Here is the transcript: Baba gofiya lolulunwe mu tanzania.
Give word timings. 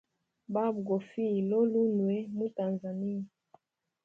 Baba 0.53 0.79
gofiya 0.87 1.41
lolulunwe 1.49 2.15
mu 2.37 2.45
tanzania. 2.57 3.21